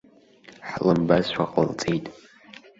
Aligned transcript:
Ҳлымбазшәа 0.69 1.45
ҟалҵеит. 1.51 2.05